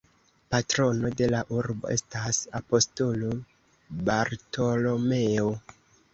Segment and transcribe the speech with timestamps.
[0.53, 3.31] Patrono de la urbo estas Apostolo
[4.09, 5.49] Bartolomeo.